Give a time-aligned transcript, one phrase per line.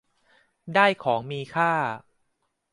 [0.75, 1.71] ได้ของมีค่า